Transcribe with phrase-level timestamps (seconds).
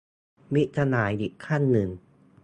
[0.53, 1.89] มิตรสหายอีกท่านหนึ่ง